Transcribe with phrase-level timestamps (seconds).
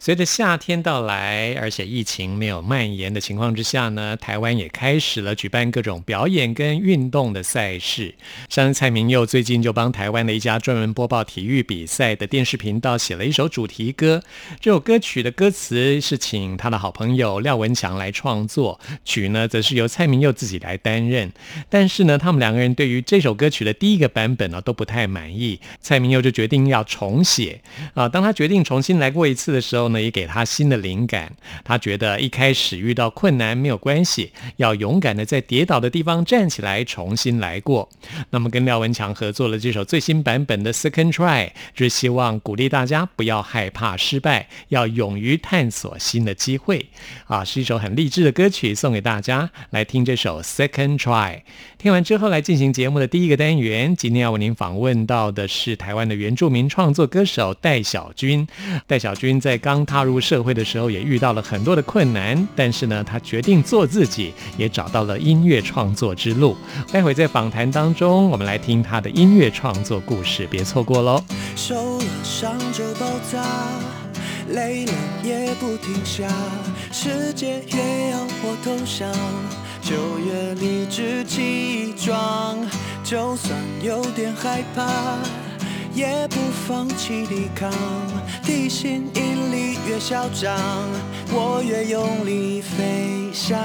[0.00, 8.14] 随着夏天到来，而且疫情没有蔓延的情况之下呢，台湾也开始了举办各种表演跟运动的赛事。
[8.48, 14.22] 像蔡明佑最近就帮台湾的一家专门播报体育比赛的电视频道写了一首主题歌。
[14.60, 21.32] 这首歌曲的歌词是请他的好朋友廖文强来创作，曲呢则是由蔡明佑自己来担任。
[21.68, 27.60] 但是呢，他们两个人对于这首歌曲的第一个版本呢都不太满意，蔡明佑就决定要重写。
[27.94, 29.87] 啊，当他决定重新来过一次的时候。
[29.88, 31.32] 呢，也给他新的灵感。
[31.64, 37.88] 他觉得一开始遇到困难没有关系，要勇敢的在跌倒的地方站起来，重新来过。
[38.30, 46.86] 那么跟廖文强合作了这首最新版本的《Second Try》，就是希望鼓励大家不要害怕失败，要勇于探索新的机会。
[47.26, 51.36] 啊，是一首很励志的歌曲，送给大家来听这首《Second Try》。
[51.78, 53.94] 听完之后，来进行节目的第一个单元。
[53.94, 58.44] 今天要为您访问到的是台湾的原住民创作歌手戴小军。
[58.88, 66.56] 戴小军在刚踏入社会的时候，也遇到了很多的困难，但是呢，他决定做自己，也找到了音乐创作之路。
[66.90, 71.22] 待会在访谈当中，我们来听他的音乐创作故事，别错过喽。
[71.54, 73.40] 受了伤就爆炸，
[74.48, 76.26] 累了也不停下，
[76.90, 79.08] 世界越要我投降。
[79.88, 82.58] 就越理直气壮，
[83.02, 84.86] 就算有点害怕，
[85.94, 87.72] 也不放弃抵抗。
[88.44, 90.54] 地心引力越嚣张，
[91.32, 93.58] 我越用力飞翔。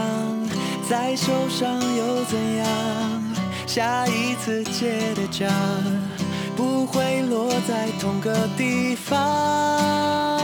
[0.90, 2.68] 再受伤又怎样？
[3.68, 5.52] 下一次结的痂，
[6.56, 10.40] 不会落在同个地方。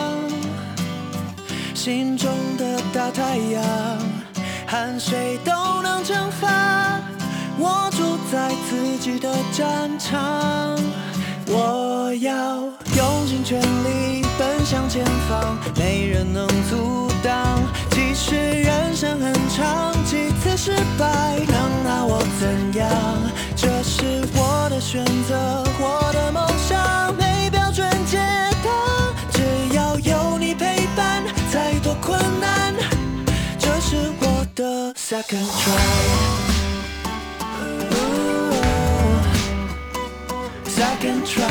[1.73, 4.19] 心中的大太阳。
[4.69, 6.47] 汗水都能蒸发，
[7.57, 10.78] 我住在自己的战场，
[11.47, 12.57] 我要
[12.96, 17.59] 用尽全力奔向前方，没人能阻挡。
[17.90, 22.88] 即使人生很长，几次失败能拿我怎样？
[23.56, 25.63] 这是我的选择，
[35.09, 35.50] second
[40.62, 41.50] try，second try，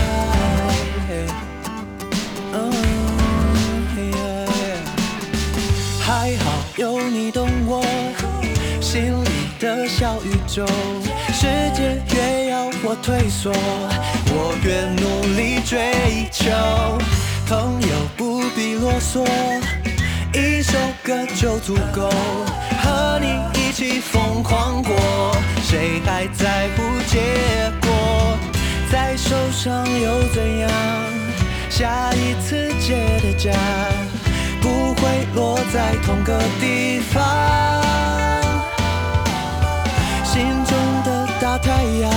[5.99, 7.83] 还好有你懂我
[8.81, 10.65] 心里的小宇宙，
[11.33, 16.47] 世界越要我退缩，我越努力追求，
[17.49, 19.27] 朋友不必啰嗦。
[20.33, 22.09] 一首歌就足够，
[22.89, 23.27] 和你
[23.61, 24.97] 一起疯狂过，
[25.63, 28.39] 谁还在乎结果？
[28.91, 30.71] 再受伤又怎样？
[31.69, 33.53] 下一次结的痂，
[34.63, 37.23] 不会落在同个地方。
[40.25, 42.11] 心中的大太阳，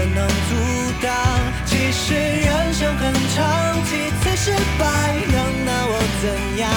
[0.00, 0.32] 人能阻
[1.02, 1.12] 挡，
[1.66, 4.86] 其实人生很长，几次失败
[5.30, 6.24] 能拿我怎
[6.56, 6.70] 样？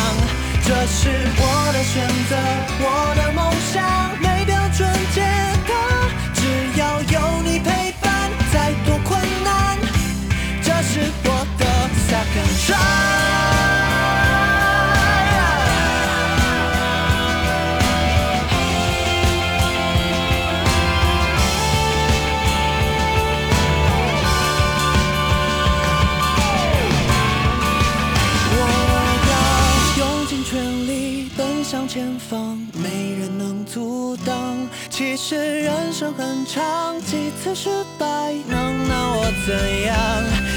[0.66, 1.08] 这是
[1.38, 2.36] 我的选择，
[2.82, 3.82] 我的梦想，
[4.20, 5.22] 没标准解
[5.66, 5.74] 答，
[6.34, 6.42] 只
[6.78, 9.78] 要有你陪伴，再多困难，
[10.62, 11.66] 这是我的
[12.10, 13.33] second try。
[36.12, 39.54] 很长，几次失败能拿我怎
[39.86, 39.96] 样？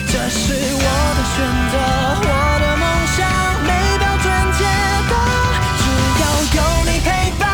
[0.09, 0.85] 这是我
[1.17, 1.37] 的选
[1.73, 1.75] 择，
[2.23, 2.85] 我的梦
[3.17, 3.19] 想
[3.63, 4.27] 没标准
[4.59, 4.61] 解
[5.11, 5.13] 答，
[5.79, 5.85] 只
[6.23, 6.25] 要
[6.57, 7.07] 有你陪
[7.39, 7.45] 伴，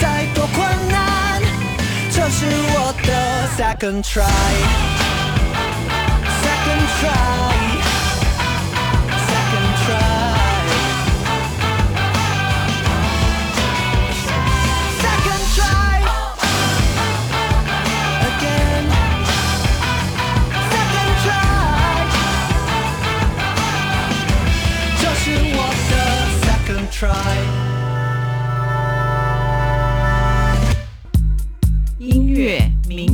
[0.00, 0.04] 再
[0.34, 0.58] 多困
[0.90, 0.96] 难，
[2.10, 2.76] 这是我
[3.06, 3.10] 的
[3.56, 4.32] second try，second
[7.00, 7.71] try。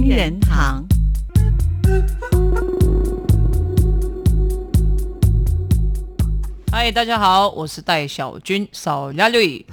[0.08, 0.84] 人堂。
[6.70, 9.66] 嗨，大家好，我是戴小军，扫压力。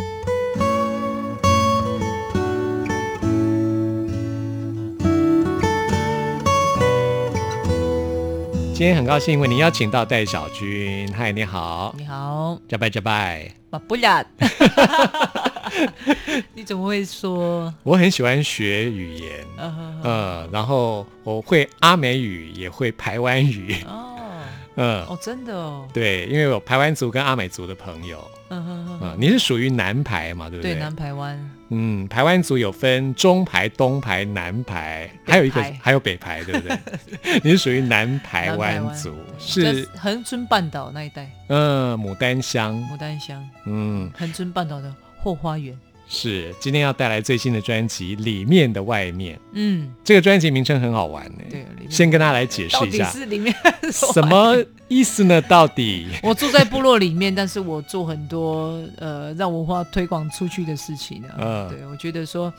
[8.74, 13.50] 今天很高兴为您邀请到戴小军，嗨，你好，你好，加拜加拜。
[13.70, 14.26] 啊，不然，
[16.54, 17.74] 你怎么会说？
[17.83, 24.16] 我很喜欢学语言，呃，嗯，然后我会阿美语，也会台湾语，哦，
[24.75, 30.80] 嗯，哦，真的哦，对，因为有台湾族跟阿美族的朋友，嗯哼哼嗯，你是属于南排嘛，对不对，对？
[30.80, 36.77] 南排湾，嗯，台湾族有分中排、东排、南排，还有一个还有北排，对不对？
[37.44, 38.86] 你是属于南排南湾。
[38.86, 44.12] 湾族，是恒春半岛那一带，嗯牡丹乡，牡丹乡，嗯。
[44.18, 44.94] 恒春半岛的
[45.25, 45.75] 后花园。
[46.07, 46.54] 是。
[46.60, 51.42] 今天要带来最新的专辑《里面的外面》，嗯，这个专辑名称很好玩呢。
[51.50, 53.51] 对，先跟大家来解释一下是里面
[53.92, 54.22] 什？
[54.27, 54.56] 么
[54.88, 55.42] 意思呢？
[55.42, 56.06] 到底？
[56.22, 62.54] 我住在部落里面，但是我做很多呃让文化推广出去的事情呢、嗯对，我觉得说，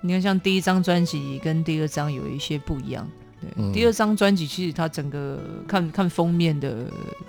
[0.00, 3.08] 你看像第一张专辑跟第二张有一些不一样。
[3.40, 6.86] 对，嗯第二张专辑其实它整个看看封面的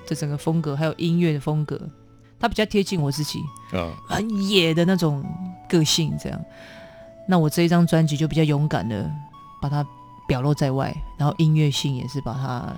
[0.07, 1.79] 这整个风格，还有音乐的风格，
[2.41, 5.23] 它比较贴近我自己，嗯很野的那种
[5.69, 6.43] 个性这样。
[7.27, 9.09] 那我这一张专辑就比较勇敢的
[9.61, 9.85] 把它
[10.27, 12.73] 表露在外，然后音乐性也是把它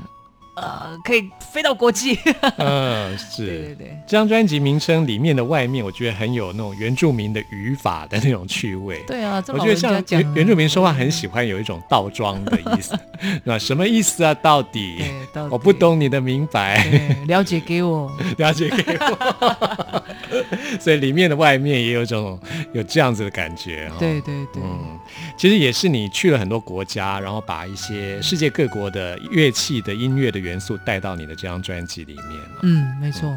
[0.55, 2.17] 呃可以飞到国际。
[2.57, 3.75] 嗯，对对是。
[3.75, 3.97] 对。
[4.07, 9.03] 这张专辑名称里面的外面，我觉得很有那种原住民的语法的那种趣味。
[9.07, 12.97] 对啊，我觉得像原原住民说话很喜欢有一种倒装的意思，
[13.43, 14.33] 那什么意思啊？
[14.35, 15.03] 到底，
[15.33, 16.85] 到底我不，懂你的明白，
[17.27, 20.03] 了解给我，了解给我。
[20.79, 22.39] 所以里面的外面也有种
[22.73, 23.95] 有这样子的感觉哈。
[23.99, 24.99] 对对对，嗯，
[25.37, 32.59] 其实也是你去了很多国家，然后把一些世界各国的乐器的音乐的元素带到你的这张专辑里面嘛。
[32.63, 33.33] 嗯，没错，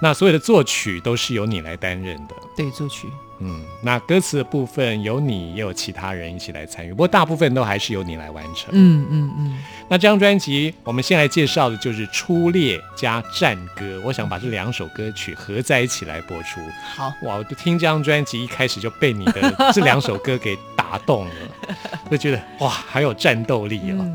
[0.00, 2.34] 那所有的作曲都是由你来担任的。
[2.56, 3.08] 对作曲，
[3.42, 8.70] 嗯，那歌词的部分有你，也有其他人一起来参与，不过大部分都还是由你来完成。
[8.72, 9.58] 嗯嗯嗯，
[9.88, 16.60] 那这张专辑，我们先来介绍的就是《初恋》加《战歌》，我想把这两首歌曲合在一起来播出。
[16.94, 21.34] 好，哇，我就听这张专辑一开始就被你的这两首歌给打动了，
[22.10, 24.06] 就觉得哇，很有战斗力哦，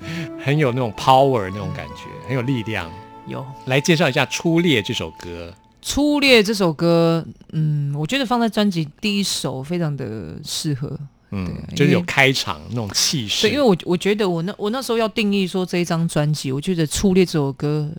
[0.00, 2.90] 嗯，很有那种 power 那种感觉，很有力量。
[3.28, 5.54] 有来介绍一下《初恋》这首歌。
[5.88, 10.98] 《初恋》这首歌，嗯，我觉得放在专辑第一首非常的适合，
[11.30, 11.46] 嗯，
[11.76, 13.46] 就是有开场那种气势。
[13.46, 17.90] 对，因为我我觉得我那我那时候要定义说这一张专辑，我觉得《初恋》这首歌，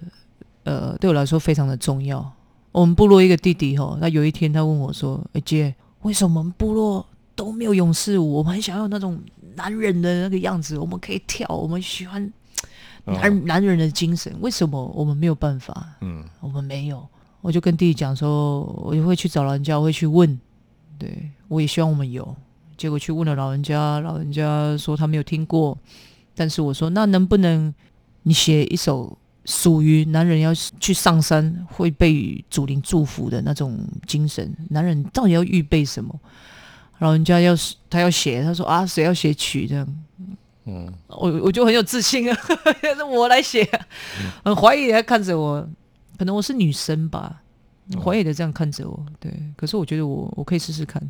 [0.63, 2.33] 呃，对我来说非常的重要。
[2.71, 7.05] 我们部落一个弟弟吼，他有一天他问我说：“哎、姐，为什么我们部落
[7.35, 8.33] 都没有勇士舞？
[8.33, 9.21] 我们很想要那种
[9.55, 12.23] 男人的那个样子，我们可以跳，我们喜欢
[13.05, 15.95] 嗯男、男人的精神，为什么我们没有办法？
[16.01, 17.07] 嗯我们没有。”
[17.43, 20.39] 我就跟弟弟讲说，我就会去找老人家，我会去问，
[20.97, 22.35] 对我也希望我们有。
[22.77, 25.77] 结果去问了老人家，老人家说他没有听过，
[26.33, 27.71] 但是我说那能不能
[28.23, 34.55] 你写一首属于男人要去上山会被祖灵祝福的那种精神？
[34.69, 36.17] 男人到底要预备什么？
[36.99, 39.87] 老人家要是他要写，他说啊，谁要写曲这样？
[40.65, 42.37] 嗯我我就很有自信啊，
[42.97, 43.69] 那 我来写，
[44.45, 45.67] 很怀疑他看着我，
[46.17, 47.41] 可能我是女生吧，
[48.03, 51.01] 怀疑的这样看着我，对，可是我觉得我我可以试试看。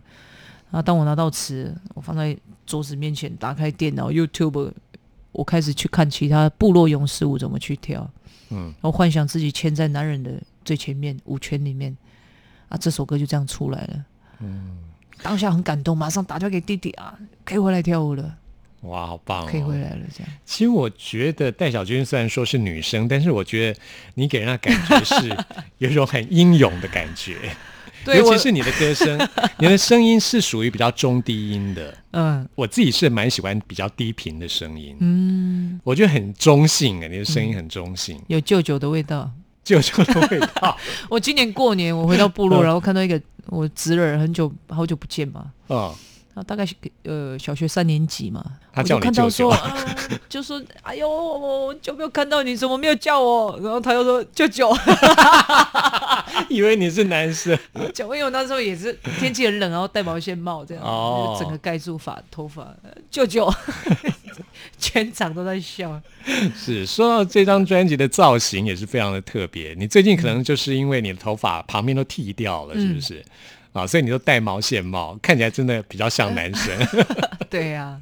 [0.71, 4.71] 啊当我拿到词，我放在桌子面前，打开电脑 YouTube，
[5.31, 8.09] 我开始去看其他部落勇士舞怎么去跳，
[8.49, 8.73] 嗯。
[8.81, 11.95] 然后幻想自己牵在男人的最前面舞圈里面，
[12.69, 14.05] 啊，这首歌就这样出来了。
[14.39, 14.79] 嗯，
[15.21, 18.35] 当下很感动，马上打电话给弟弟啊，可以回来跳舞了，
[18.83, 19.47] 哇，好棒、哦！
[19.49, 20.33] 可以回来了，这样。
[20.45, 23.79] 其实我觉得戴小军虽然说是女生，但是我觉得
[24.15, 25.35] 你给人家感觉是
[25.79, 27.37] 有一种很英勇的感觉，
[28.03, 29.17] 对尤其是你的歌声，
[29.59, 31.97] 你的声音是属于比较中低音的。
[32.11, 39.31] 嗯我自己是蛮喜欢比较低频的声音，嗯，我觉得很中性啊，你的声音很中性，有舅舅的味道。
[39.63, 40.77] 舅舅的味道。
[41.09, 45.95] 我今年过年我回到部落，嗯然后看到一个我侄儿很久好久不见嘛，嗯
[46.35, 46.73] 他大概是
[47.03, 49.95] 呃小学三年级嘛，他叫你舅舅看到说，啊
[50.27, 53.59] 就说哎呦，我就没有看到你，怎么没有叫我？
[53.61, 54.75] 然后他又说舅舅，
[56.49, 57.57] 以为你是男生。
[57.93, 63.53] 讲因为我那时候也是天气很冷，然后戴毛线帽这样，哦整个盖住发头发，呃舅舅，
[64.79, 66.01] 全场都在笑。
[66.55, 73.23] 是说到这张专辑的造型也是非常的特别，你最近可能就是因为你的头发旁边都剃掉了，是不是？
[73.73, 76.73] 啊，所以你都戴毛线帽，看起来真的比较像男生。
[77.49, 78.01] 对呀、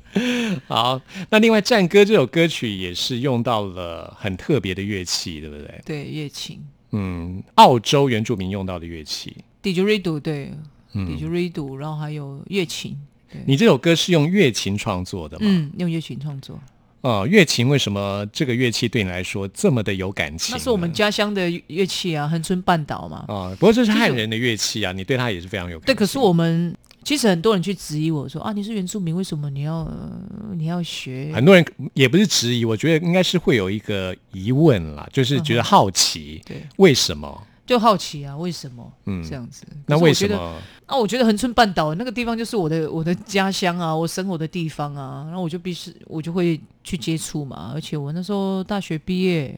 [0.67, 5.81] 好，那另外《战歌》这首歌曲也是用到了很特别的乐器，对不对？
[5.85, 6.61] 对乐琴
[6.91, 9.35] 嗯，澳洲原住民用到的乐器。
[9.63, 10.51] ，didgeridoo 对
[10.93, 12.97] 嗯，，didgeridoo，然后还有乐琴，
[13.45, 15.45] 你这首歌是用乐琴创作的吗？
[15.47, 16.59] 嗯，用乐琴创作。
[17.01, 20.57] 哦，乐琴为什么这个乐器对你来说这么的有感情呢？
[20.57, 23.25] 那是我们家乡的乐器啊，恒春半岛嘛。
[23.27, 30.11] 啊、不过这是汉人的乐器啊，你对它也是非常有感对，可是我们其实很多人去质疑我说啊，你是原住民，为什么你要、呃
[30.55, 31.31] 你要学？
[31.33, 37.41] 很多人也不是质疑，我觉得应该是会有一个疑问啦，就是觉得好奇，对，为什么？
[37.65, 38.91] 就好奇啊，为什么？
[39.05, 39.65] 嗯这样子。
[39.85, 40.35] 那我觉得？
[40.35, 40.55] 为什么？
[40.87, 47.71] 啊，我觉得恒春半岛那个地方就是我的我的家乡啊，我生活的地方啊，然后我就必须我就会去接触嘛。
[47.73, 49.57] 而且我那时候大学毕业，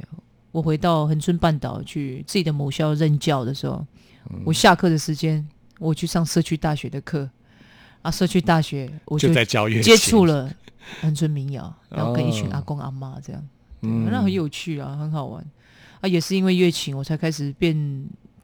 [0.51, 3.83] 我回到恒春半岛去自己的母校任教的时候，
[4.29, 5.43] 嗯我下课的时间
[5.79, 7.27] 我去上社区大学的课
[8.03, 9.43] 啊，社区大学我就就在
[9.81, 10.53] 接触，了
[11.01, 13.41] 恒春民谣，然后跟一群哦阿公阿妈这样，
[13.81, 15.43] 对嗯那很有趣啊，很好玩
[16.03, 17.73] 啊，也是因为乐琴我才开始变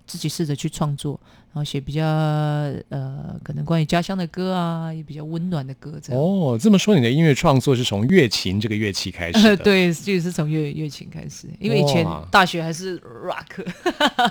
[0.10, 1.20] 自己试着去创作，
[1.54, 6.20] 然后写比较呃可能关于家乡的歌啊，也比较温暖的歌这样。
[6.20, 9.58] 哦，这么说，你的音乐创作是从乐琴这个乐器开始的？
[9.64, 13.64] 对，就是从乐乐琴开始，因为以前大学还是 rock，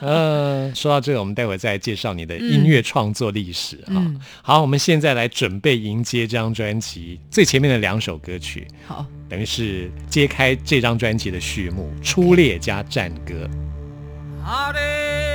[0.00, 13.34] 呃，说到这个，我们待会再介绍你的音乐创作历史啊、嗯好，我们现在来准备迎接这张专辑最前面的两首歌曲，好，等于是揭开这张专辑的序幕，《初恋加战歌》。
[14.50, 15.27] あれ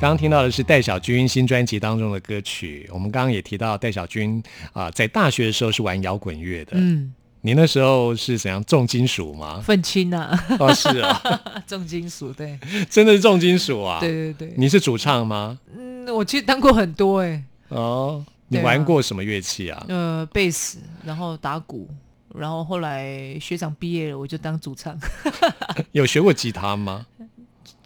[0.00, 2.88] 刚刚听到的是戴小军新专辑当中的歌曲。
[2.92, 4.40] 我们刚刚也提到戴小军
[4.72, 6.74] 啊、在大学的时候是玩摇滚乐的。
[6.74, 9.60] 嗯，你那时候是怎样重金属吗？
[9.60, 11.20] 愤青啊，哦，是啊，
[11.66, 12.56] 重金属，对，
[12.88, 13.98] 真的是重金属啊。
[13.98, 14.54] 对对对。
[14.56, 15.58] 你是主唱吗？
[15.76, 19.84] 嗯，我其实当过很多哎、哦，你玩过什么乐器啊？
[19.88, 21.90] 呃，贝斯，然后打鼓，
[22.36, 24.96] 然后后来学长毕业了，我就当主唱。
[25.90, 27.04] 有学过吉他吗？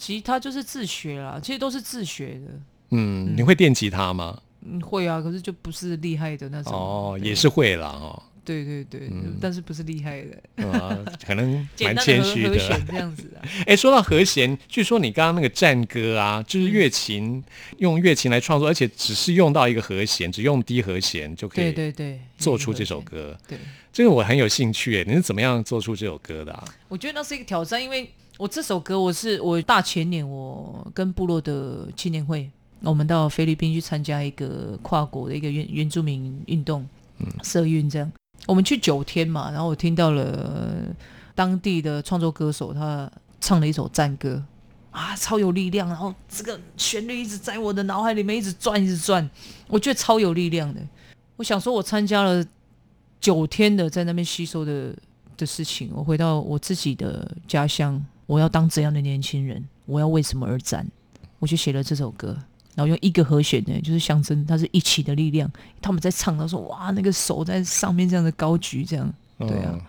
[0.02, 2.60] 吉他就是自学啦，其实都是自学的。
[2.90, 4.36] 嗯，你会电吉他吗？
[4.66, 6.72] 嗯，会啊，可是就不是厉害的那种。
[6.72, 8.20] 哦，也是会啦哦。
[8.44, 9.08] 对对对，
[9.40, 10.20] 但是不是厉害
[10.56, 12.56] 的，可能 蛮谦虚的。
[12.84, 13.46] 这样子啊。
[13.68, 17.40] 哎，说到和弦，据说你刚刚那个战歌啊，就是乐琴
[17.78, 23.00] 用乐琴来创作，而且只是用到一个和弦，只用低和弦就可以对对对，做出这首。
[23.02, 23.38] 歌。
[23.46, 23.56] 对，
[23.92, 26.64] 这个我很有兴趣，哎，你是怎么样做出这首歌的啊？
[26.88, 36.86] 我觉得那是一个挑战，因为我这首歌我是我大前年我跟部落的青年会，我们到菲律宾去参加一个跨国的一个原原住民运动，
[37.18, 38.10] 嗯社运这样。
[38.46, 40.94] 我们去九天嘛，然后我听到了呃
[41.34, 44.42] 当地的创作歌手他唱了一首战歌
[44.90, 49.28] 啊，超有力量，然后这个旋律一直在我的脑海里面一直转，一直转，
[49.68, 50.80] 我觉得超有力量的。
[51.36, 52.44] 我想说，我参加了
[53.20, 54.94] 九天的在那边吸收的
[55.36, 59.62] 的事情，我回到我自己的家乡，我要当怎样的年轻人？
[59.84, 60.86] 我要为什么而战？
[61.38, 62.28] 我就写了这首歌，
[62.74, 65.50] 然后用一个和弦呢，就是象征它是一起的力量。
[65.82, 69.80] 他们在唱的时候，哇，那个手在上面这样的高举，这样对啊嗯，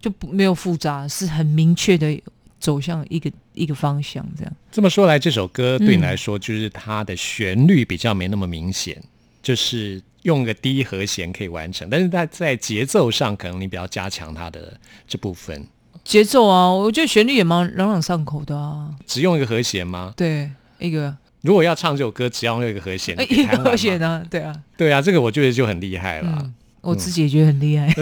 [0.00, 2.20] 就不没有复杂，是很明确的
[2.58, 4.52] 走向一个一个方向，这样。
[4.72, 9.00] 这么说来，这首歌对你嗯来说，就是它的旋律比较没那么明显，
[9.40, 14.76] 就是用个低和弦可以完成，但是它在节奏上，可能你比较加强它的
[15.06, 15.64] 这部分。
[16.04, 18.90] 节奏啊，我觉得旋律也蛮朗朗上口的啊。
[19.06, 20.12] 只用一个和弦吗？
[20.16, 26.38] 对，一个如果要唱这首歌，只要用一个和弦，一个和弦啊，对啊，对啊，这个我觉得就很厉害了。
[26.40, 27.92] 嗯，我自己也觉得很厉害。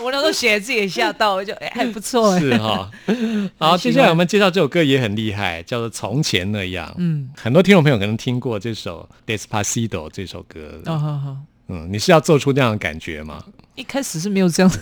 [0.00, 2.88] 我那时候写自己也吓到，我就哎、还不错哎、是哈，
[3.58, 6.86] 好，接下来我们介绍这首歌也很厉害，叫做《从前那样》。
[6.98, 11.36] 嗯，很多听众朋友可能听过这首《Despacito》这首歌，哦好好，
[11.68, 13.42] 嗯，你是要做出那样的感觉吗？
[13.74, 14.72] 一开始是没有这样，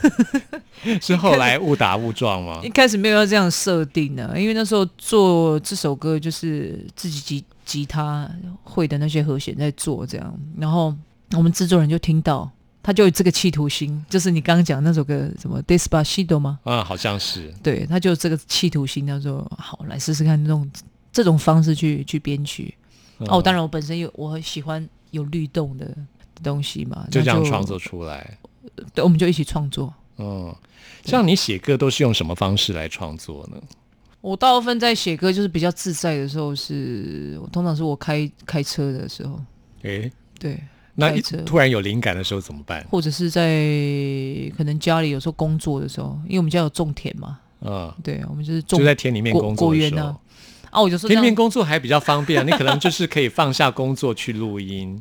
[1.03, 2.69] 是后来误打误撞吗 一？
[2.71, 8.31] 开始没有要这样设定的，因为那时候做这首歌就是自己吉吉他
[8.63, 10.95] 会的那些和弦在做这样，然后
[11.33, 12.51] 我们制作人就听到，
[12.83, 16.61] 他就有这个企图心，就是你刚刚讲那首歌什么 Despacito 吗？
[16.65, 20.71] 啊，好像是，对，他就这个企图心，他说好来试试看这种
[21.13, 22.73] 这种方式去去编曲。
[23.19, 25.91] 嗯哦，当然我本身有我很喜欢有律动的
[26.43, 28.39] 东西嘛，就那这样创作，出来。
[28.95, 29.93] 对，我们就一起创作。
[30.19, 30.55] 嗯，
[31.05, 33.57] 像你写歌都是用什么方式来创作呢？
[34.23, 39.41] 我大部分在写歌就是比较自在的时候是，我通常是我开开车的时候，
[39.83, 40.59] 诶，对，
[40.95, 41.13] 那
[41.45, 42.85] 突然有灵感的时候怎么办？
[42.91, 43.43] 或者是在
[44.57, 50.21] 可能家里有时候工作的时候，因为我们家有种田嘛，嗯，对，我们就是种就在田里面工作的时候
[50.71, 55.01] 啊，我就说田里面，工作还比较方便啊，你可能就是可以放下工作去录音，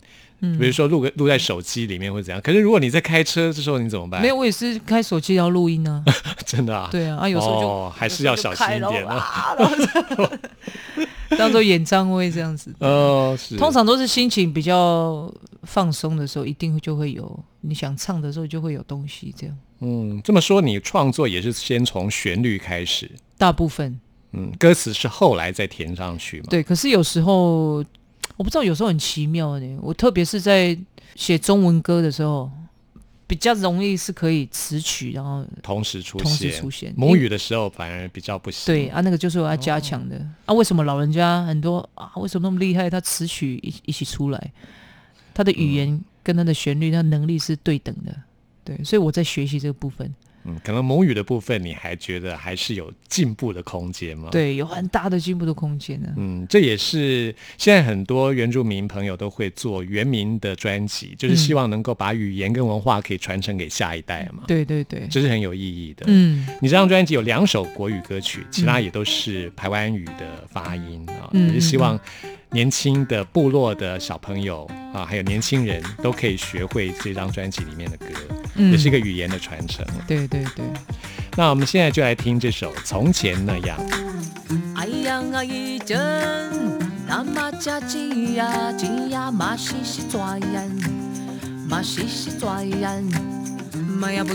[0.54, 2.42] 嗯比如说录个录在手机里面或者怎样。
[2.42, 4.22] 可是如果你在开车，这时候你怎么办？
[4.22, 6.04] 没有，我也是开手机要录音呢、
[6.46, 6.90] 真的啊？
[6.92, 9.56] 对啊，啊，有时候就、哦还是要小心一点啊。
[11.38, 12.74] 当做演唱会这样子。
[12.80, 13.58] 哦，是。
[13.58, 15.32] 通常都是心情比较
[15.64, 19.58] 放松的时候，一定就会有你想唱的时候就会有东西这样。
[19.80, 24.00] 嗯，这么说你创作也是先从旋律开始，大部分
[24.32, 26.46] 嗯，歌词是后来再填上去嘛？
[26.50, 27.84] 对，可是有时候
[28.38, 29.80] 我不知道，有时候很奇妙呢。
[29.82, 30.78] 我特别是在
[31.16, 32.52] 写中文歌的时候，
[33.28, 38.74] 比较容易是可以词曲，然后同时出同时，出现母语的时候反而比较不行。
[38.74, 40.54] 对啊，那个就是我要加强的、啊。
[40.54, 42.12] 为什么老人家很多啊？
[42.18, 42.90] 为什么那么厉害？
[42.90, 44.52] 他词曲一一起出来，
[45.34, 48.16] 他的语言跟他的旋律，他能力是对等的。
[48.64, 50.14] 对，所以我在学习这个部分，
[50.46, 54.30] 嗯，可能母语的部分你还觉得还是有进步的空间吗？。
[54.32, 64.44] 对，有很大的进步的空间呢、嗯，这也是现在很多原住民朋友都会做原民的专辑，就是希望能够把语言跟文化可以传承给下一代嘛。
[64.48, 66.06] 对对对，这是很有意义的。
[66.08, 72.00] 嗯你这张专辑有两首国语歌曲，其他也都是台湾语的发音啊，嗯也是希望
[72.56, 78.06] 年轻的部落的小朋友啊还有年轻人都可以学会这张专辑里面的歌
[78.56, 79.86] 也是一个语言的传承。
[80.08, 80.64] 对对对。
[81.36, 83.78] 那我们现在就来听这首从前那样。
[84.74, 86.00] 哎呀一阵
[87.06, 88.72] 那马呀鸡呀
[89.30, 90.40] 马西西呀
[91.68, 92.32] 马西西
[92.80, 92.94] 呀
[94.14, 94.34] 呀不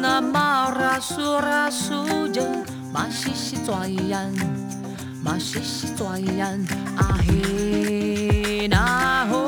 [0.00, 0.70] 那马
[3.10, 3.56] 西西
[4.08, 4.24] 呀
[5.22, 6.04] 嘛是是怎
[6.36, 6.52] 样？
[6.96, 9.47] 啊嘿那吼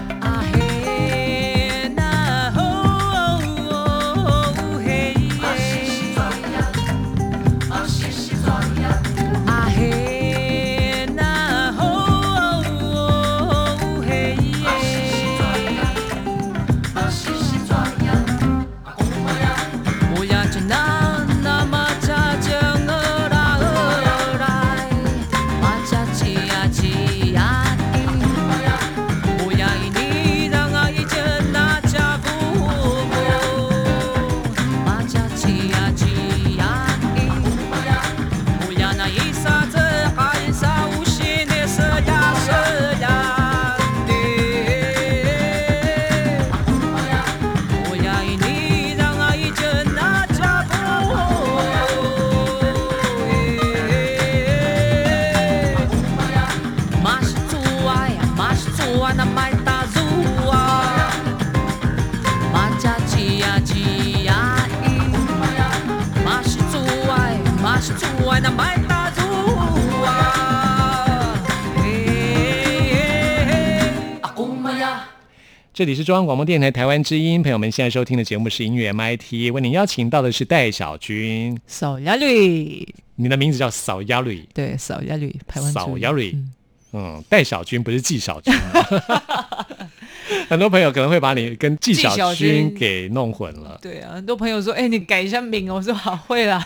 [75.73, 86.53] 这里是中央广播电台台湾之音，朋友们现在收听的节目是音乐 MIT，为您邀请到的是戴小军，扫鸭绿，你的名字叫扫鸭绿，对，扫鸭绿，台湾扫鸭绿嗯。
[86.93, 88.53] 嗯，戴小军不是纪晓君。
[88.53, 89.65] 啊，
[90.49, 92.49] 很多朋友可能会把你跟纪晓纪晓君。
[92.69, 93.79] 君给弄混了。
[93.81, 96.61] 对啊，很多朋友说，哎、你改一下名哦，我说好，会啦，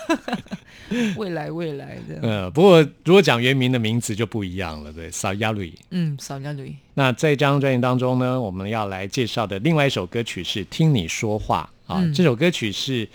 [1.18, 5.74] 未来未来的，呃，不过如果讲原名的名字就不一样了，对，扫鸭绿。
[5.90, 13.08] 嗯，扫鸭绿，那在这张专辑当中呢，我们要来介绍的另外一首歌曲是《听你说话》啊，嗯这首歌曲是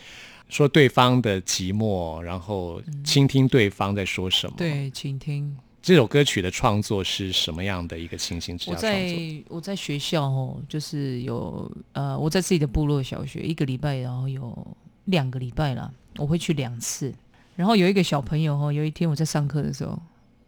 [0.49, 5.57] 说对方的寂寞，然后倾听对方在说什么。，对，倾听。
[5.83, 8.77] 这首歌曲的创作是什么样的一个情形之下？
[8.77, 9.17] 在
[9.49, 17.15] 我在学校哦，就是有呃，我在自己的部落小学一个礼拜，然后有两个礼拜啦，我会去两次。
[17.57, 19.93] 然后有一个小朋友哦，有一天我在上课的时候，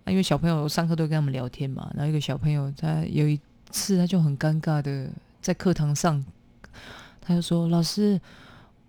[0.04, 3.38] 啊因为小朋友上课都跟他们聊天嘛，然后一个小朋友他有一
[3.70, 5.08] 次他就很尴尬的
[5.40, 6.24] 在课堂上，
[7.20, 8.20] 他就说：“老师，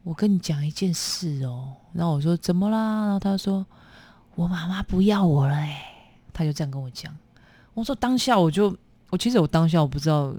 [0.04, 3.66] 我跟你讲一件事哦。”然后我说：“怎么啦？”然后他说
[4.36, 5.84] ：“我妈妈不要我了。”哎，
[6.32, 7.16] 他就这样跟我讲。
[7.74, 8.76] 我说当下我就
[9.10, 10.34] 我其实我当下我不知道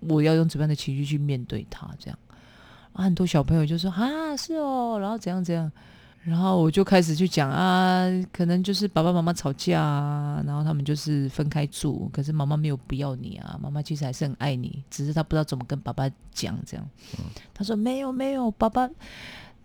[0.00, 2.18] 我要用怎么样的情绪去面对他这样
[2.92, 5.70] 啊，很多小朋友就说啊是哦，然后怎样怎样，
[6.24, 16.88] 然后我就开始去讲啊，可能就是爸爸妈妈吵架啊，然后他们就是分开住，可是妈妈没有不要你啊，妈妈其实还是很爱你，只是她不知道怎么跟爸爸讲这样。
[17.52, 18.88] 他说没有没有，爸爸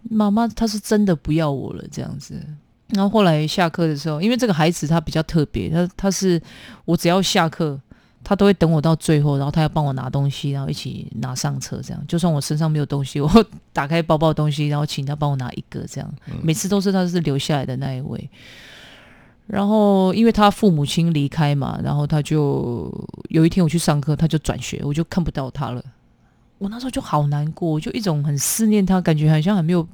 [0.04, 2.46] 妈妈他是真的不要我了这样子。
[2.90, 6.42] 然后后来下课的时候，因为这个孩子他比较特别，他他是
[6.86, 7.80] 我只要下课，
[8.24, 12.04] 他都会等我到最后，然后他要帮我拿东西，然后一起拿上车，这样。
[12.08, 16.14] 就算我身上没有东西，我打开包包的东西，然后请他帮我拿一个，这样。
[16.44, 18.30] 每次都是他是留下来的那一位。
[19.48, 22.94] 然后因为他父母亲离开嘛，然后他就
[23.30, 25.84] 有一天我去上课，他就转学，我就看不到他了。
[26.60, 29.88] 我那时候就好难过，我就一种很思念他，感觉好像还没有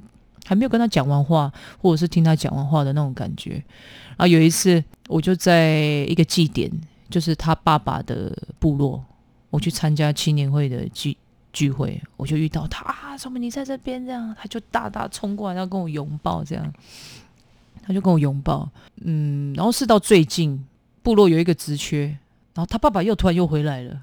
[0.44, 3.52] 还没有跟他讲完话，或者是听他讲完话的那种感觉。
[3.52, 6.70] 然后有一次，我就在一个祭典，
[7.08, 9.04] 就是他爸爸的部落，
[9.50, 11.16] 我去参加青年会的聚
[11.52, 16.72] 聚会，我就遇到他啊，什么你在这边这样，他就大大冲过来要跟我拥抱这样，
[17.82, 18.68] 他就跟我拥抱，
[19.02, 20.64] 嗯，然后是到最近
[21.02, 22.06] 部落有一个职缺，
[22.54, 24.02] 然后他爸爸又突然又回来了，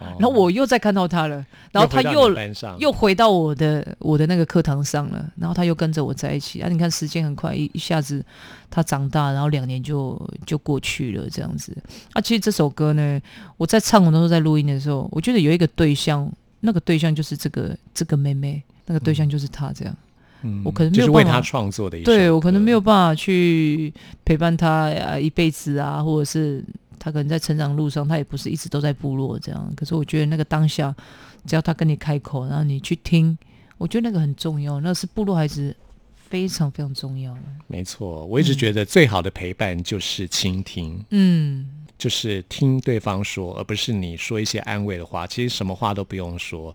[0.00, 2.30] 然后我又再看到他了，然后他又
[2.78, 6.68] 又回到我的我的那个课堂上了，然后他又跟着我在一起啊！
[6.68, 8.24] 你看时间很快，一一下子
[8.70, 11.76] 他长大，然后两年就就过去了这样子
[12.12, 12.20] 啊。
[12.20, 13.20] 其实这首歌呢，
[13.56, 16.30] 我在唱，我那时候在录音的时候，我觉得有一个对象，
[16.60, 19.96] 那个对象就是这个这个妹妹，那个对象就是她这样。
[20.42, 23.92] 嗯我可能没就是为他有办法创作的一首对我可能没有办法去
[24.24, 26.64] 陪伴他啊一辈子啊，或者是
[26.98, 29.72] 他可能在成长路上，他也不是一直都在部落这样。
[29.76, 30.94] 可是我觉得那个当下，
[31.46, 33.36] 只要他跟你开口，然后你去听，
[33.76, 35.74] 我觉得那个很重要，那是部落孩子
[36.16, 37.40] 非常非常重要的。
[37.66, 45.26] 没错，我一直觉得最好的陪伴就是倾听，嗯，就是听对方说，而不是你说一些安慰的话。
[45.26, 46.74] 其实什么话都不用说，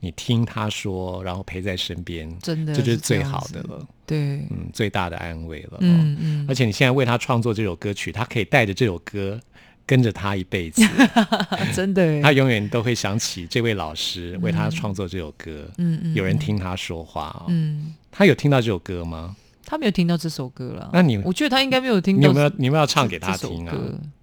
[0.00, 5.74] 你听他说，然后陪在身边，真的这就是最好的了，对，嗯，最大的安慰了。
[5.74, 9.40] 哦嗯嗯，而且你现在为他创作这首歌曲，他可以带着这首歌
[9.86, 10.82] 跟着他一辈子，
[11.74, 15.68] 真的，他永远都会想起这位老师为他创作这首歌。
[15.78, 19.36] 嗯嗯，有人听他说话哦，嗯，他有听到这首歌吗？
[19.66, 20.90] 他没有听到这首歌了。
[20.92, 22.20] 那你我觉得他应该没有听到。
[22.20, 23.74] 你有没有你有没有要唱给他听啊？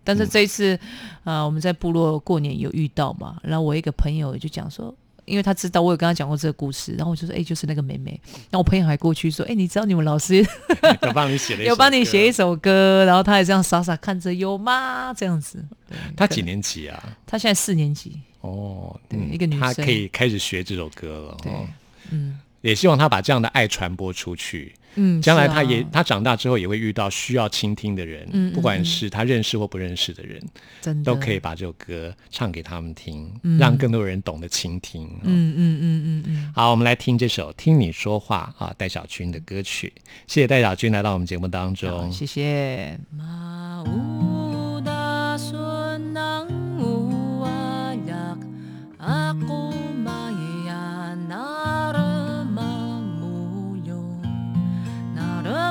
[0.04, 0.80] 但是这一次，
[1.24, 4.94] 啊、我们在部落过年有遇到嘛，然后我一个朋友就讲说，
[5.32, 8.20] 因为他知道我有跟他讲过这个故事，然后我就说，哎、就是那个妹妹。
[8.26, 10.46] 然后我朋友还过去说，哎、你知道你们老师
[11.04, 15.14] 有帮你写了一首歌，有帮你写一首歌，然后他也这样傻傻看着，有吗？
[15.14, 15.66] 这样子。
[15.88, 16.42] 对他几？
[16.42, 17.18] 年级啊？
[17.26, 18.20] 他现在四年级。
[18.42, 21.38] 哦，对嗯一个女生她可以开始学这首歌了。
[21.42, 21.66] 对哦，
[22.10, 24.76] 嗯也希望他把这样的爱传播出去。
[24.96, 30.42] 嗯，将来他也、他长大之后也会遇到需要倾听的人，嗯嗯不管是他认识或不认识的人，
[30.80, 31.42] 真的都可以。
[31.42, 35.10] 把这首歌唱给他们听，嗯让更多人懂得倾听。
[35.24, 39.92] 嗯嗯嗯嗯嗯，好，我们来听这首《听你说话》啊，戴小军的歌曲。
[40.28, 42.12] 谢谢戴小军来到我们节目当，中。
[42.12, 43.00] 谢谢。
[43.18, 44.92] Mauda
[45.40, 46.61] sunang uwayak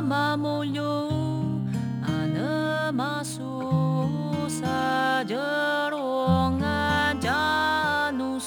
[0.00, 1.60] ama molhou,
[2.00, 4.08] anama so
[4.48, 6.00] sajarongan
[7.20, 8.40] janu.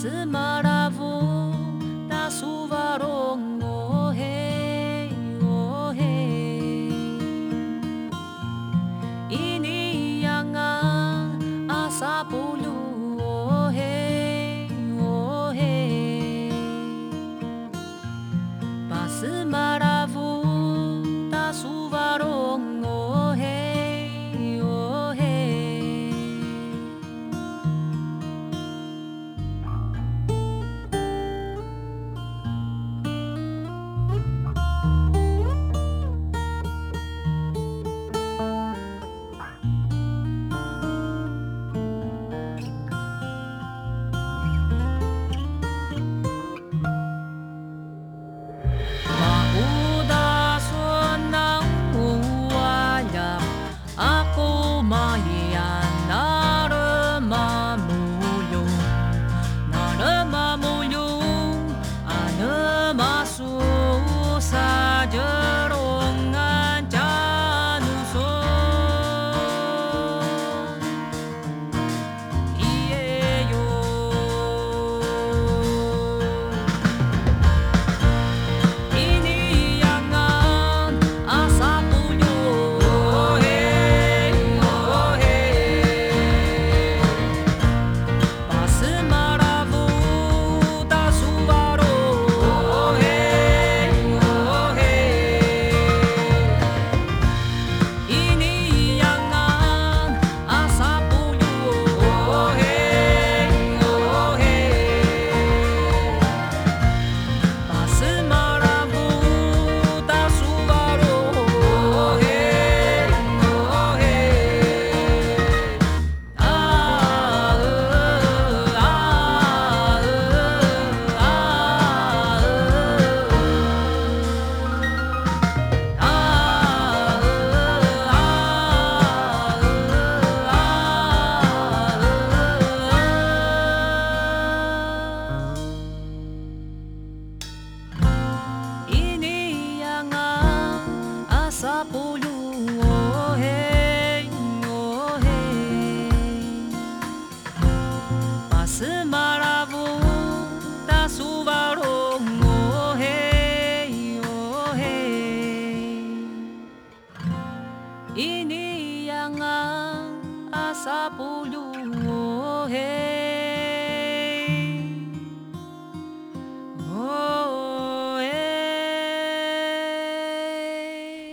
[0.00, 0.69] つまら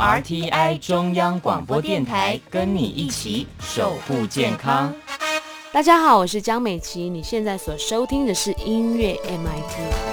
[0.00, 4.90] RTI 中央广播电台跟你一起守护健康。
[5.74, 10.09] 大家好，我是江美琪，你现在所收听的是音乐 MIT。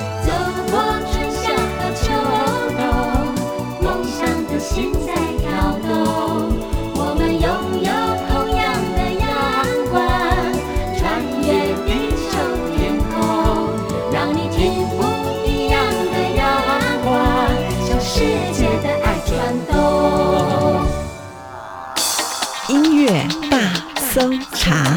[24.18, 24.97] 搜查。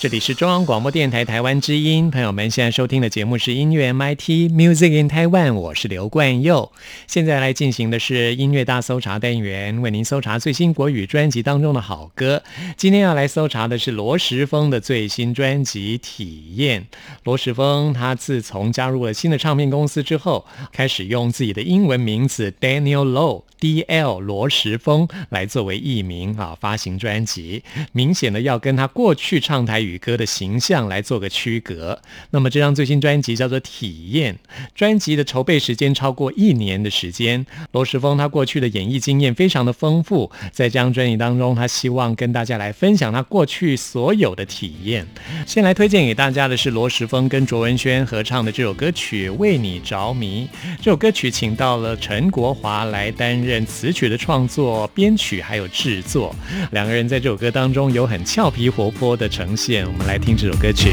[0.00, 6.70] 这里是中央广播电台台湾之音，朋友们现在收听的节目是音乐 MIT Music in Taiwan，我是刘冠佑。
[7.08, 12.44] 现在来进行的是音乐大搜查单元，为您搜查最新国语专辑当中的好歌。
[12.76, 16.82] 今天要来搜查的是罗时峰的最新专辑《体验》。
[17.24, 23.42] 罗时峰他自从加入了新的唱片公司之后，开始用自己的英文名字 Daniel Low。
[23.60, 24.20] D.L.
[24.20, 31.98] 罗时峰来作为艺名啊发行专辑，明显的要跟他过去唱台语歌的形象来做个区隔。
[32.30, 34.34] 那么这张最新专辑叫做《体验》，
[34.74, 37.46] 专辑的筹备时间超过一年的时间。
[37.72, 45.06] 罗时丰他过去的演艺经验非常的丰富，在这张专辑当中，他希望跟大家来分享他过去所有的体验。
[45.46, 50.46] 先来推荐给大家的是罗时丰跟卓文萱合唱的这首歌曲《为你着迷》。
[50.82, 53.38] 这首歌曲请到了陈国华来担。
[53.38, 56.34] 任词曲的创作、编曲还有制作，
[56.72, 59.77] 两个人在这首歌当中有很俏皮活泼的呈现。
[59.86, 60.90] 我们来听这首歌曲。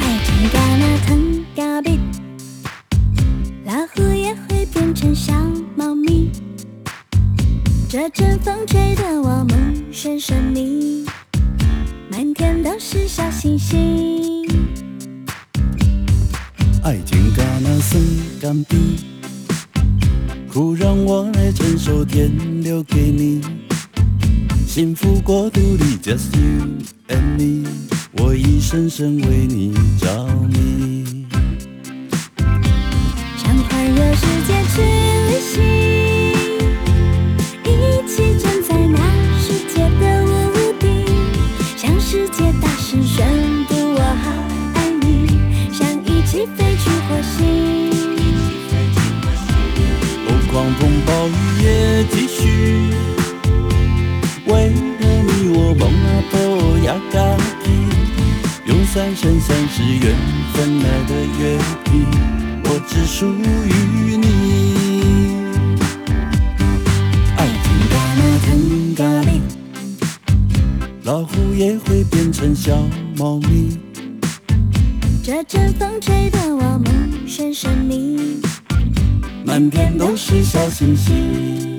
[0.00, 1.98] 爱情嘎那疼嘎比，
[3.64, 5.32] 老虎也会变成小
[5.76, 6.30] 猫咪。
[7.88, 9.54] 这阵风吹得我目
[9.92, 11.04] 眩神迷，
[12.10, 14.46] 满天都是小星星。
[16.82, 18.02] 爱情嘎那酸
[18.40, 18.76] 甘比。
[20.52, 22.30] 苦让我来承受，天
[22.62, 23.40] 留给你。
[24.66, 26.66] 幸福国度里，just you
[27.08, 27.68] and me，
[28.18, 30.61] 我已深深为你着迷。
[58.94, 60.14] 三生三世缘
[60.52, 62.04] 分来的约定，
[62.64, 64.26] 我只属于你。
[67.38, 69.40] 爱情嘎那腾咖喱，
[71.04, 72.86] 老虎也会变成小
[73.16, 73.78] 猫咪。
[75.24, 76.86] 这阵风吹得我梦
[77.26, 78.42] 眩神迷，
[79.42, 81.71] 满天都是小星星。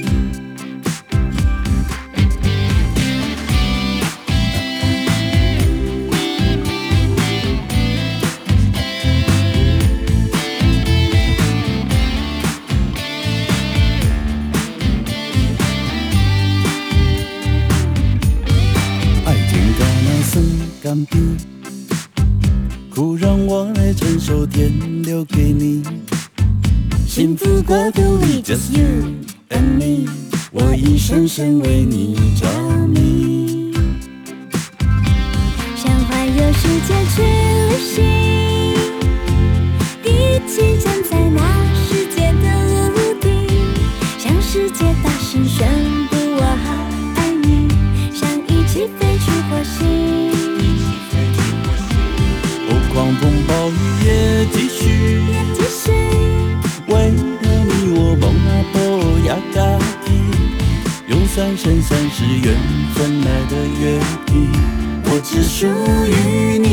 [32.36, 32.42] 着
[32.88, 33.74] 迷。
[35.76, 37.22] 想环游世界去
[37.70, 37.96] 旅行，
[40.04, 40.08] 一
[40.48, 40.54] 起
[40.84, 41.40] 站在那
[41.86, 42.46] 世界的
[42.96, 43.26] 屋顶，
[44.18, 45.68] 向世界大声宣
[46.10, 46.68] 布我好
[47.18, 47.46] 爱你，
[48.14, 49.80] 想一起飞去火星。
[52.70, 53.72] 哦，狂风暴雨
[54.06, 54.08] 也
[54.52, 54.82] 继续，
[55.54, 55.84] 继续
[56.88, 58.76] 为了你我梦啊波
[59.28, 59.58] 呀嘎
[60.03, 60.03] 叽，用
[61.36, 62.56] 三生三世缘
[62.94, 64.52] 分来的约定，
[65.06, 65.66] 我只属
[66.06, 66.68] 于你。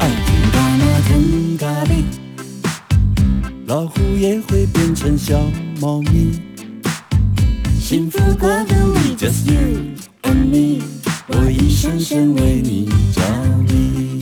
[0.00, 2.04] 爱情嘎那腾嘎哩，
[3.68, 5.40] 老虎也会变成小
[5.80, 6.42] 猫咪。
[7.80, 9.78] 幸福国度里 just you
[10.24, 10.82] and me，
[11.28, 13.22] 我一生生为你着
[13.68, 14.13] 迷。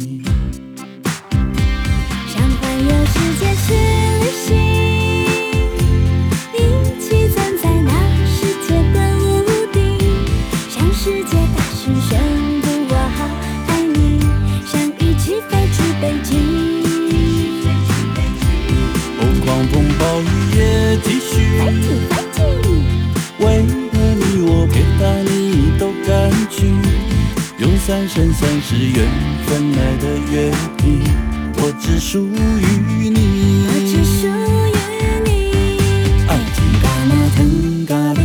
[23.39, 26.67] 为了你我别大你都敢去，
[27.59, 29.09] 用三生三世缘
[29.47, 31.01] 分来的约定，
[31.57, 33.67] 我只属于你。
[33.67, 34.71] 我只属于
[35.25, 35.31] 你。
[36.29, 37.39] 爱情嘎那腾
[37.87, 38.21] 嘎哩，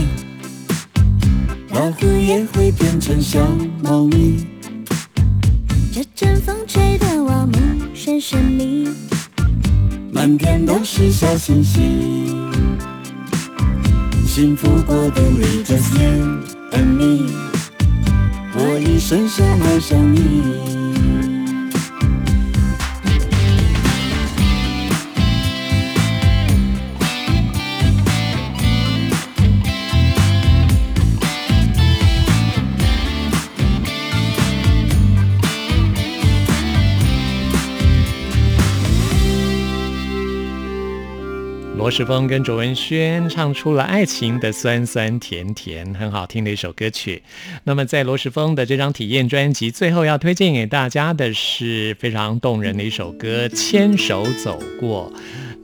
[1.71, 3.39] 老虎也会变成小
[3.83, 4.45] 猫咪。
[5.91, 7.57] 这阵风吹得我目
[7.95, 8.87] 眩神迷，
[10.11, 12.56] 满天都是小星星。
[14.37, 17.33] 幸福国度里 just you and me，
[18.53, 20.86] 我已深深爱上你。
[41.87, 47.23] 罗时峰跟卓文萱唱出了爱情的酸酸甜甜，很好听的一首歌曲。
[47.63, 55.09] 那么在罗时峰的这张体验专辑，最后要推荐给大家的是非常动人的一首歌《牵手走过》。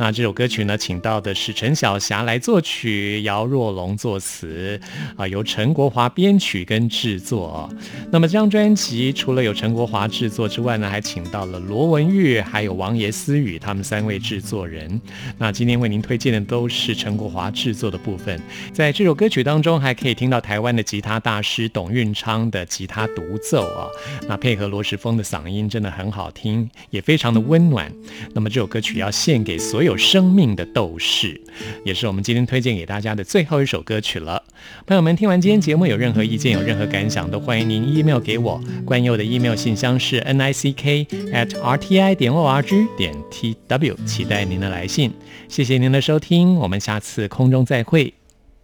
[0.04, 4.78] 那这首歌曲呢，请到的是陈小霞来作曲，姚若龙作词，
[5.16, 7.70] 啊，由陈国华编曲跟制作。
[8.12, 15.00] 那么这张专辑除了有陈国华制作之外呢，还请到了罗文玉还有王爷思雨他们三位制作人。
[15.38, 18.38] 那今天为您推荐的都是陈国华制作的部分，
[18.74, 23.88] 在这首歌曲当中还可以听到台湾的吉他大师董运昌的吉他独奏啊，
[24.28, 27.90] 那配合罗时丰的嗓音真的很好听，也非常的温暖。
[28.34, 31.40] 那么这首歌曲要献给所有生命的斗士，
[31.84, 34.44] 也是我们今天推荐给大家的最后一首歌曲了。
[34.86, 38.62] 朋友们，听完今天节目有任何意见、有任何感想，都欢迎您 email 给我。
[38.86, 43.14] 关佑的 email 信箱是 n i c k at r t i 点 o r g 点
[43.30, 45.12] t w，期待您的来信。
[45.48, 48.14] 谢谢您的收听，我们下次空中再会。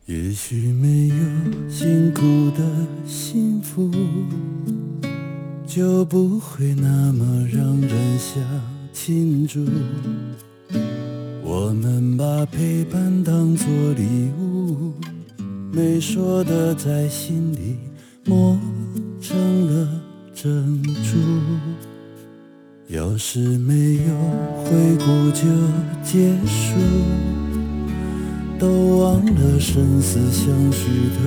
[0.06, 2.22] 也许没有辛苦
[2.58, 2.64] 的
[3.06, 3.92] 幸福，
[5.68, 8.42] 就不会那么让人想
[8.92, 9.68] 庆祝。
[11.52, 14.94] 我们把陪伴当作礼物，
[15.72, 17.76] 没说的在心里
[18.24, 18.56] 磨
[19.20, 19.90] 成了
[20.32, 21.18] 珍珠。
[22.90, 24.14] 要是没有
[24.64, 25.42] 回顾就
[26.04, 26.76] 结束。
[28.60, 31.18] 都忘了生死相许的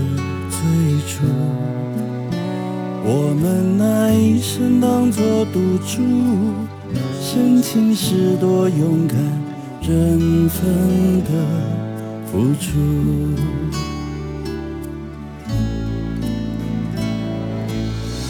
[0.49, 0.61] 最
[1.09, 1.25] 初，
[3.05, 6.01] 我们拿一生当作赌注，
[7.21, 9.19] 深情是多勇敢
[9.85, 11.31] 人分的
[12.31, 12.71] 付出。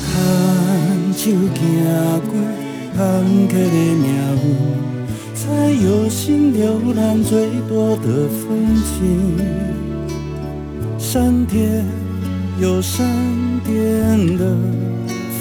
[0.03, 1.39] 牵手行
[2.27, 2.31] 过
[2.97, 3.01] 坎
[3.49, 3.57] 坷的
[3.95, 4.05] 命
[4.43, 4.83] 运。
[5.35, 9.37] 才有心浏览最多的风景。
[10.99, 11.85] 山巅
[12.61, 13.05] 有山
[13.65, 14.57] 巅的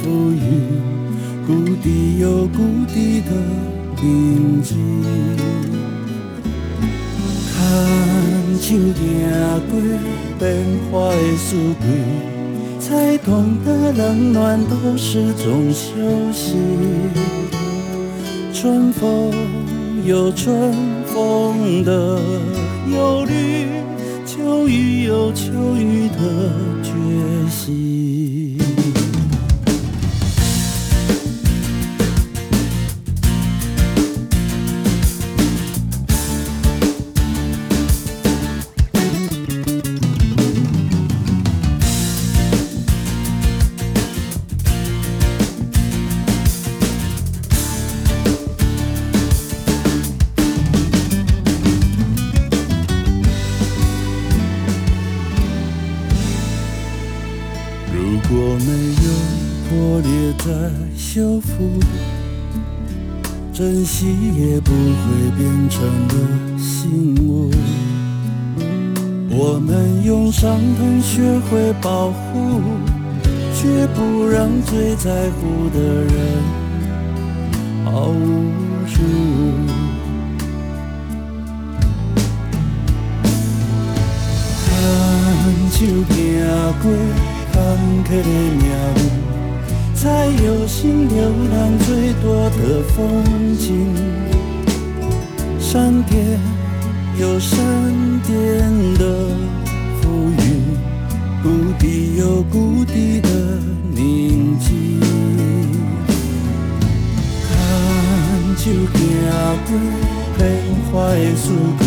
[0.02, 0.82] 浮云，
[1.46, 2.58] 谷底有谷
[2.92, 3.32] 底的
[4.02, 4.76] 宁静。
[7.72, 7.80] 看
[8.60, 9.80] 秋行过
[10.38, 10.54] 变
[10.92, 11.86] 化的四季，
[12.82, 15.96] 才懂得冷暖都是种修
[16.34, 16.60] 行。
[18.54, 19.32] 春风
[20.06, 20.74] 有春
[21.06, 22.20] 风的
[22.94, 23.68] 忧虑，
[24.26, 26.52] 秋雨有秋雨的
[26.84, 26.92] 决
[27.50, 28.41] 心。
[63.82, 64.06] 珍惜
[64.38, 66.14] 也不会变成了
[66.56, 67.50] 信物。
[69.32, 72.62] 我们用伤痛学会保护，
[73.56, 76.14] 却不让最在乎的人
[77.86, 78.44] 毫无
[78.86, 79.02] 助。
[84.64, 84.70] 看
[85.72, 86.16] 秋行
[86.84, 86.86] 过
[87.52, 87.58] 坎
[88.06, 89.21] 坷的命运，
[90.02, 91.14] 才有心浏
[91.54, 93.94] 览最多的风景。
[95.60, 96.40] 山巅
[97.20, 97.60] 有山
[98.26, 98.34] 巅
[98.96, 99.28] 的
[100.02, 100.42] 浮云，
[101.44, 103.30] 谷底有谷底的
[103.94, 105.00] 宁静。
[107.48, 109.00] 看秋行
[109.68, 109.70] 过
[110.36, 110.42] 变
[110.92, 111.86] 化的四季。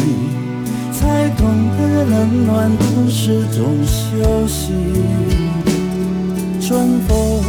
[0.93, 1.45] 才懂
[1.77, 4.73] 得冷暖都是种修行。
[6.61, 7.43] 春风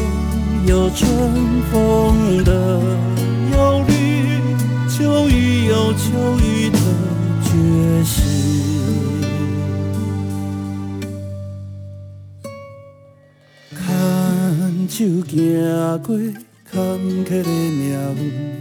[0.68, 1.08] 有春
[1.72, 2.82] 风的
[3.52, 3.94] 忧虑，
[4.90, 6.80] 秋雨有秋雨的
[7.44, 8.14] 决心。
[13.74, 15.38] 看秋行
[16.00, 16.18] 过
[16.72, 16.80] 坎
[17.24, 18.56] 坷的命运。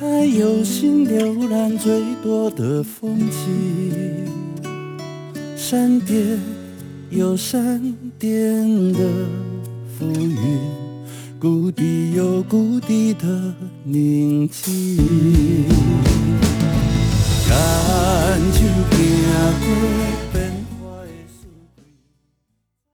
[0.00, 4.24] 才有心浏览最多的风景。
[5.56, 6.38] 山巅
[7.10, 9.00] 有山巅的
[9.98, 10.38] 浮云，
[11.40, 15.64] 故地有故地的宁静，
[17.48, 18.60] 感受
[18.90, 19.00] 片
[19.62, 20.19] 刻。